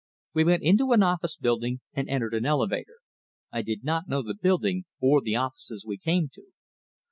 [0.33, 2.95] We went into an office building, and entered an elevator.
[3.51, 6.45] I did not know the building, or the offices we came to.